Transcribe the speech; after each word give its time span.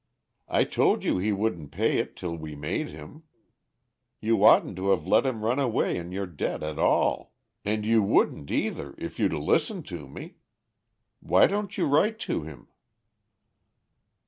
I 0.47 0.63
told 0.63 1.03
you 1.03 1.19
he 1.19 1.31
wouldn't 1.31 1.69
pay 1.71 1.99
it 1.99 2.15
till 2.15 2.35
we 2.35 2.55
made 2.55 2.87
him. 2.89 3.21
You 4.19 4.43
oughtn't 4.43 4.75
to've 4.77 5.05
let 5.07 5.27
him 5.27 5.45
run 5.45 5.59
away 5.59 5.95
in 5.95 6.11
your 6.11 6.25
debt 6.25 6.63
at 6.63 6.79
all, 6.79 7.33
and 7.63 7.85
you 7.85 8.01
wouldn't 8.01 8.49
either, 8.49 8.95
if 8.97 9.19
you'd 9.19 9.31
a'listened 9.31 9.85
to 9.89 10.07
me. 10.07 10.37
Why 11.19 11.45
don't 11.45 11.77
you 11.77 11.85
write 11.85 12.17
to 12.21 12.41
him?" 12.41 12.69